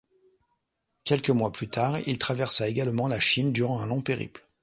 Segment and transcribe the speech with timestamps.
[1.03, 4.43] Quelques mois plus tard, il traversa également la Chine durant un long périple.